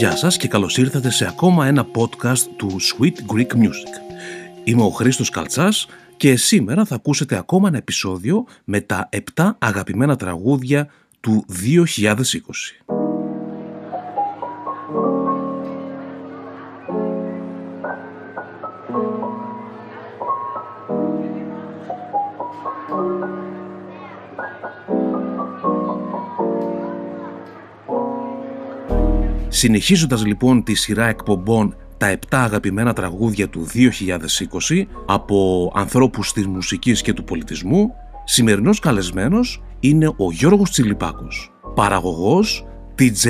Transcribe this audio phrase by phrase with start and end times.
[0.00, 4.18] Γεια σας και καλώς ήρθατε σε ακόμα ένα podcast του Sweet Greek Music.
[4.64, 10.16] Είμαι ο Χρήστος Καλτσάς και σήμερα θα ακούσετε ακόμα ένα επεισόδιο με τα 7 αγαπημένα
[10.16, 10.88] τραγούδια
[11.20, 12.99] του 2020.
[29.60, 33.66] Συνεχίζοντας λοιπόν τη σειρά εκπομπών τα 7 αγαπημένα τραγούδια του
[34.68, 42.66] 2020 από ανθρώπους της μουσικής και του πολιτισμού, σημερινός καλεσμένος είναι ο Γιώργος Τσιλιπάκος, παραγωγός,
[42.98, 43.28] DJ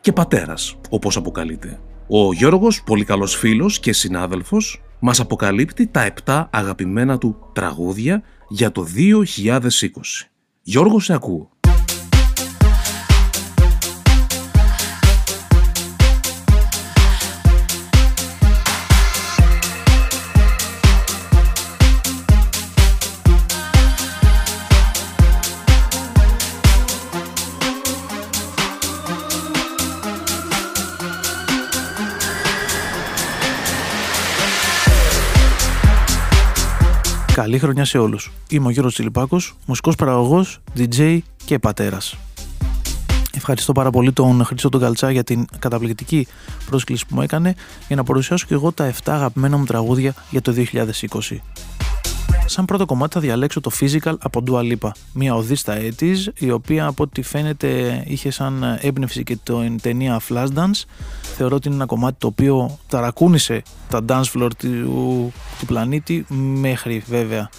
[0.00, 1.80] και πατέρας, όπως αποκαλείται.
[2.08, 8.72] Ο Γιώργος, πολύ καλός φίλος και συνάδελφος, μας αποκαλύπτει τα 7 αγαπημένα του τραγούδια για
[8.72, 10.30] το 2020.
[10.62, 11.50] Γιώργο, σε ακούω.
[37.34, 38.32] Καλή χρονιά σε όλους.
[38.48, 42.16] Είμαι ο Γιώργος Τσιλιπάκος, μουσικός παραγωγός, DJ και πατέρας.
[43.34, 46.26] Ευχαριστώ πάρα πολύ τον Χρήστο τον Καλτσά για την καταπληκτική
[46.66, 47.54] πρόσκληση που μου έκανε
[47.86, 51.36] για να παρουσιάσω και εγώ τα 7 αγαπημένα μου τραγούδια για το 2020.
[52.46, 56.50] Σαν πρώτο κομμάτι θα διαλέξω το Physical από Dua Lipa, μια οδή στα 80's, η
[56.50, 60.84] οποία από ό,τι φαίνεται είχε σαν έμπνευση και την ταινία Flashdance.
[61.36, 66.24] Θεωρώ ότι είναι ένα κομμάτι το οποίο ταρακούνησε τα dance floor του, του πλανήτη
[66.60, 67.50] μέχρι βέβαια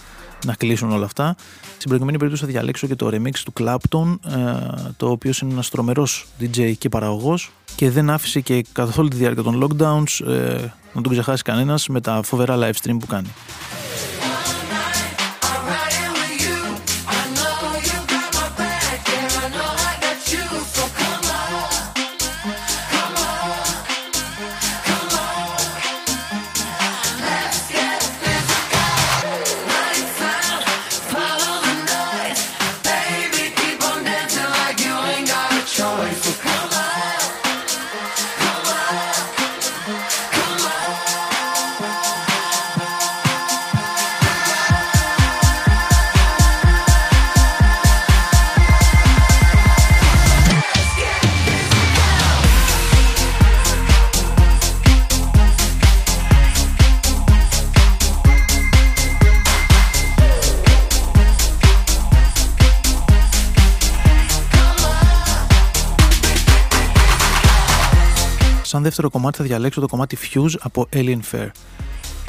[0.46, 1.36] να κλείσουν όλα αυτά.
[1.74, 5.70] Στην προηγούμενη περίπτωση θα διαλέξω και το remix του Clapton, ε, το οποίος είναι ένας
[5.70, 10.72] τρομερός DJ και παραγωγός και δεν άφησε και καθ' όλη τη διάρκεια των lockdowns ε,
[10.94, 13.28] να τον ξεχάσει κανένας με τα φοβερά live stream που κάνει.
[68.82, 71.50] Σαν δεύτερο κομμάτι θα διαλέξω το κομμάτι Fuse από Alien Fair.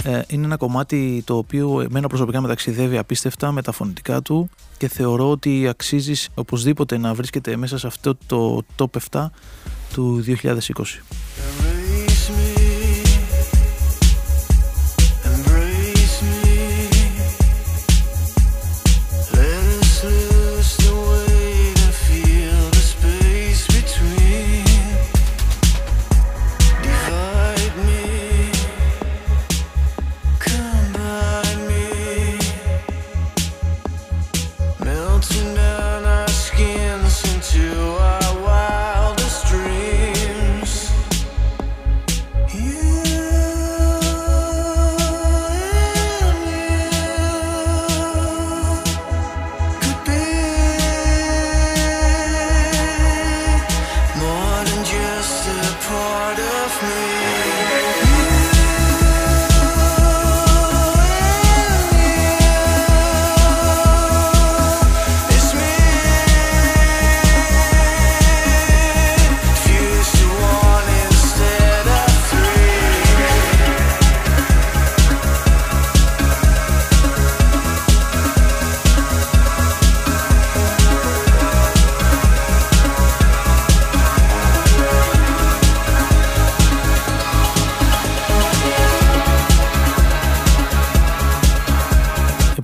[0.05, 4.51] Ε, είναι ένα κομμάτι το οποίο εμένα προσωπικά με ταξιδεύει απίστευτα με τα φωνητικά του
[4.77, 9.27] και θεωρώ ότι αξίζει οπωσδήποτε να βρίσκεται μέσα σε αυτό το top 7
[9.93, 12.62] του 2020.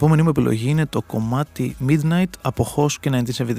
[0.01, 3.53] επόμενή μου επιλογή είναι το κομμάτι Midnight από Hoss και 1979.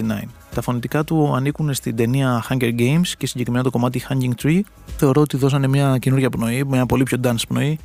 [0.56, 4.60] Τα φωνητικά του ανήκουν στην ταινία Hunger Games και συγκεκριμένα το κομμάτι Hanging Tree.
[4.98, 7.80] Θεωρώ ότι δώσανε μια καινούργια πνοή, μια πολύ πιο dance πνοή,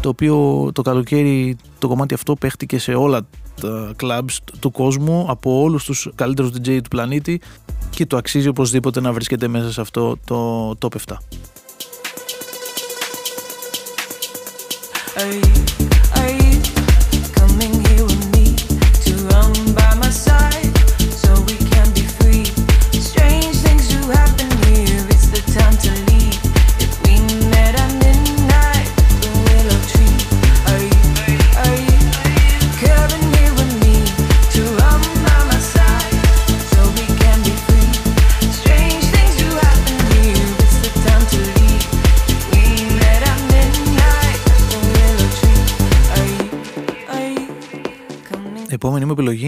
[0.00, 3.20] το οποίο το καλοκαίρι το κομμάτι αυτό παίχτηκε σε όλα
[3.60, 7.40] τα clubs του κόσμου από όλους τους καλύτερους DJ του πλανήτη
[7.90, 11.16] και το αξίζει οπωσδήποτε να βρίσκεται μέσα σε αυτό το top 7.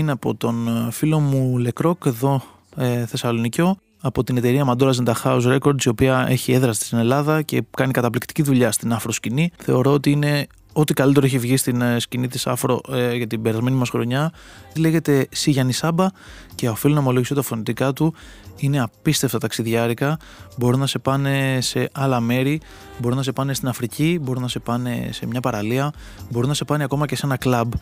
[0.06, 2.42] Από τον ε, φίλο μου Λεκρόκ εδώ
[2.76, 7.42] ε, Θεσσαλονικιό από την εταιρεία Mandora and House Records η οποία έχει έδρα στην Ελλάδα
[7.42, 9.50] και κάνει καταπληκτική δουλειά στην άφρο σκηνή.
[9.58, 13.42] Θεωρώ ότι είναι ό,τι καλύτερο έχει βγει στην ε, σκηνή της άφρο ε, για την
[13.42, 14.32] περασμένη μας χρονιά.
[14.76, 16.06] Λέγεται Σιγιάννη Σάμπα
[16.54, 18.14] και οφείλω να ομολογήσω τα φωνητικά του
[18.56, 20.18] είναι απίστευτα ταξιδιάρικα.
[20.56, 22.60] Μπορούν να σε πάνε σε άλλα μέρη,
[22.98, 25.92] μπορούν να σε πάνε στην Αφρική, μπορούν να σε πάνε σε μια παραλία,
[26.30, 27.72] μπορούν να σε πάνε ακόμα και σε ένα κλαμπ.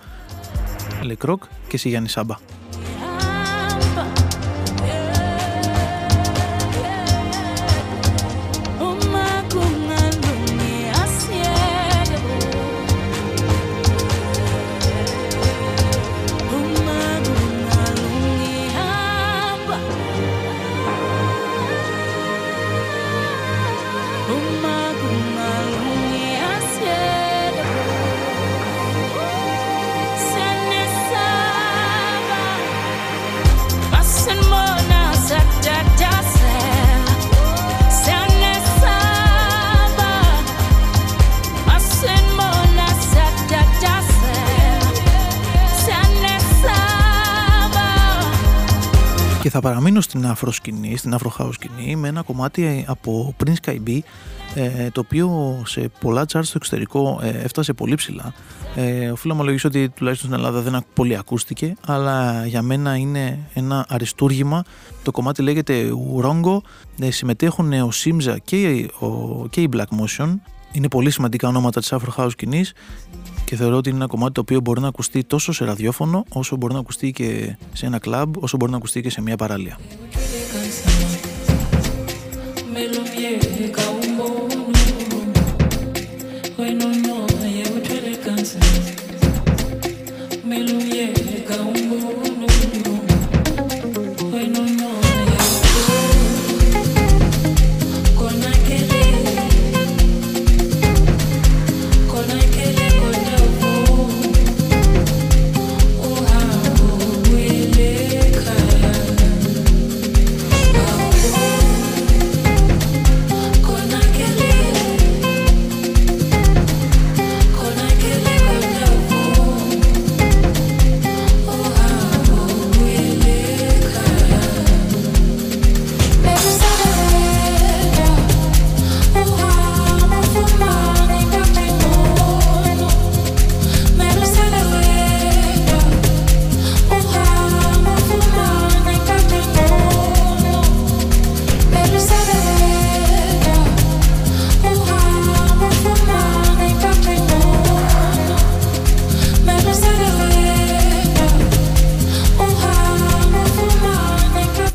[1.06, 2.34] Λεκρόκ και Σιγιάννη Σάμπα.
[49.50, 53.98] Θα παραμείνω στην αφροσκηνή, στην αφροχάου σκηνή με ένα κομμάτι από Prince Sky B
[54.54, 58.32] ε, το οποίο σε πολλά charts στο εξωτερικό ε, έφτασε πολύ ψηλά.
[58.74, 63.38] Ε, οφείλω να ομολογήσω ότι τουλάχιστον στην Ελλάδα δεν πολύ ακούστηκε, αλλά για μένα είναι
[63.54, 64.64] ένα αριστούργημα.
[65.02, 66.58] Το κομμάτι λέγεται Urongo,
[67.00, 70.34] ε, συμμετέχουν ο Simza και, ο, και η Black Motion.
[70.72, 72.72] Είναι πολύ σημαντικά ονόματα της Afro House σκηνής
[73.46, 76.56] και θεωρώ ότι είναι ένα κομμάτι το οποίο μπορεί να ακουστεί τόσο σε ραδιόφωνο όσο
[76.56, 79.78] μπορεί να ακουστεί και σε ένα κλαμπ όσο μπορεί να ακουστεί και σε μια παραλία.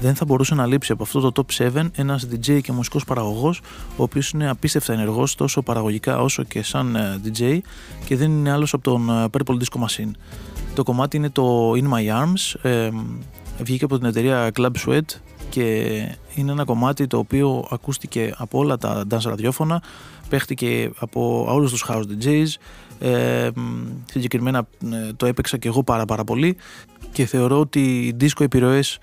[0.01, 3.61] Θα μπορούσε να λείψει από αυτό το top 7 ένας DJ και μουσικός παραγωγός,
[3.97, 7.59] ο οποίος είναι απίστευτα ενεργός τόσο παραγωγικά όσο και σαν ε, DJ
[8.05, 10.11] και δεν είναι άλλος από τον ε, Purple Disco Machine.
[10.75, 12.89] Το κομμάτι είναι το In My Arms, ε,
[13.63, 15.63] βγήκε από την εταιρεία Club Sweat και
[16.35, 19.81] είναι ένα κομμάτι το οποίο ακούστηκε από όλα τα dance ραδιόφωνα,
[20.29, 22.47] παίχτηκε από όλους τους house DJs,
[23.01, 23.49] ε,
[24.05, 24.67] συγκεκριμένα
[25.15, 26.57] το έπαιξα και εγώ πάρα πάρα πολύ
[27.11, 28.99] και θεωρώ ότι οι disco επιρροές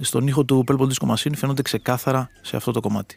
[0.00, 3.16] στον ήχο του Purple Disco Machine φαίνονται ξεκάθαρα σε αυτό το κομμάτι.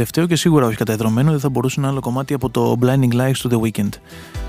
[0.00, 3.34] Τελευταίο και σίγουρα όχι καταδρομένο δεν θα μπορούσε ένα άλλο κομμάτι από το Blinding Lights
[3.42, 3.88] to The Weekend.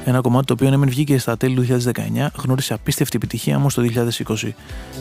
[0.05, 3.83] Ένα κομμάτι το οποίο ναι, βγήκε στα τέλη του 2019, γνώρισε απίστευτη επιτυχία όμως το
[4.25, 4.49] 2020.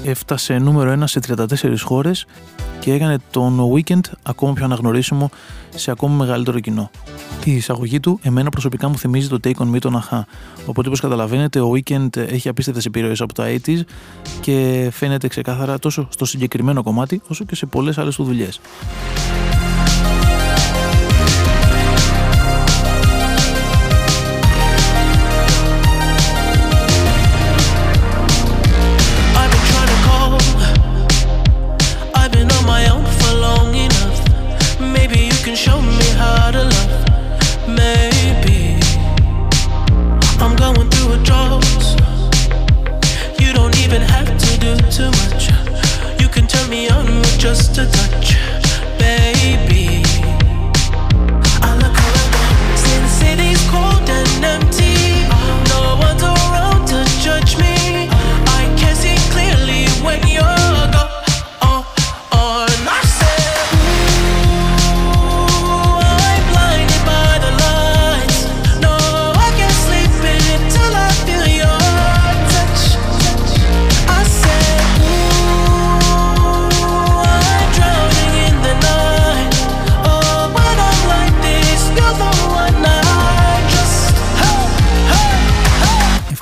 [0.04, 2.26] Έφτασε νούμερο 1 σε 34 χώρες
[2.80, 5.30] και έκανε τον Weekend ακόμα πιο αναγνωρίσιμο
[5.74, 6.90] σε ακόμα μεγαλύτερο κοινό.
[7.44, 10.26] Η εισαγωγή του, εμένα προσωπικά μου θυμίζει το Take On Me των Αχά.
[10.66, 13.80] Οπότε, όπως καταλαβαίνετε, ο Weekend έχει απίστευτες επιρροές από τα 80s
[14.40, 18.60] και φαίνεται ξεκάθαρα τόσο στο συγκεκριμένο κομμάτι όσο και σε πολλές άλλες του δουλειές.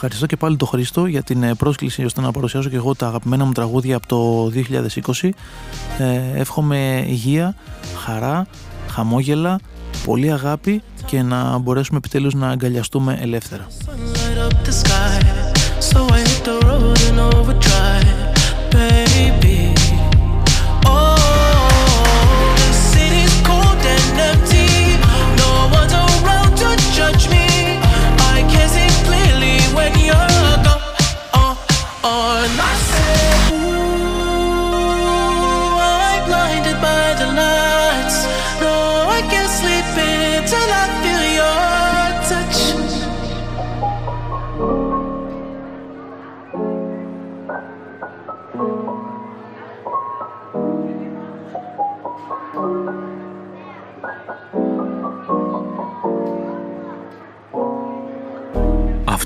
[0.01, 3.07] Ευχαριστώ και πάλι τον Χρήστο για την ε, πρόσκληση ώστε να παρουσιάσω και εγώ τα
[3.07, 4.51] αγαπημένα μου τραγούδια από το
[5.21, 5.31] 2020.
[5.99, 7.55] Ε, εύχομαι υγεία,
[7.97, 8.47] χαρά,
[8.91, 9.61] χαμόγελα,
[10.05, 13.67] πολύ αγάπη και να μπορέσουμε επιτέλους να αγκαλιαστούμε ελεύθερα.
[15.91, 16.09] Sun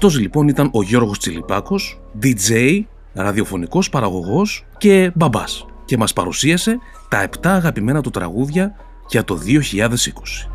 [0.04, 2.80] Αυτός λοιπόν ήταν ο Γιώργος Τσιλιπάκος, DJ,
[3.12, 6.78] ραδιοφωνικός παραγωγός και μπαμπάς και μας παρουσίασε
[7.08, 8.74] τα 7 αγαπημένα του τραγούδια
[9.08, 10.50] για το 2020.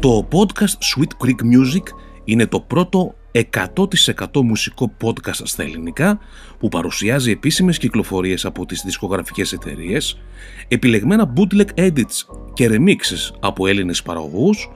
[0.00, 1.82] Το podcast Sweet Creek Music
[2.24, 3.14] είναι το πρώτο
[3.52, 6.18] 100% μουσικό podcast στα ελληνικά
[6.58, 10.20] που παρουσιάζει επίσημες κυκλοφορίες από τις δισκογραφικές εταιρείες,
[10.68, 14.70] επιλεγμένα bootleg edits και remixes από Έλληνες παραγωγούς,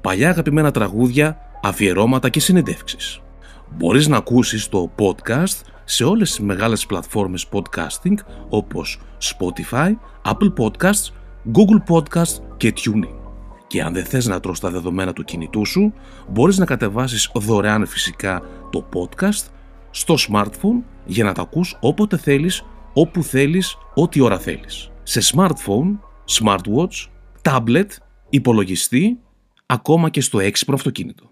[0.00, 3.20] παλιά αγαπημένα τραγούδια, αφιερώματα και συνεντεύξεις.
[3.76, 8.14] Μπορείς να ακούσεις το podcast σε όλες τις μεγάλες πλατφόρμες podcasting
[8.48, 9.90] όπως Spotify,
[10.24, 11.12] Apple Podcasts,
[11.52, 13.19] Google Podcasts και TuneIn.
[13.70, 15.92] Και αν δεν θες να τρως τα δεδομένα του κινητού σου,
[16.28, 19.46] μπορείς να κατεβάσεις δωρεάν φυσικά το podcast
[19.90, 24.90] στο smartphone για να τα ακούς όποτε θέλεις, όπου θέλεις, ό,τι ώρα θέλεις.
[25.02, 25.98] Σε smartphone,
[26.38, 27.06] smartwatch,
[27.42, 27.86] tablet,
[28.30, 29.18] υπολογιστή,
[29.66, 31.30] ακόμα και στο έξυπνο αυτοκίνητο.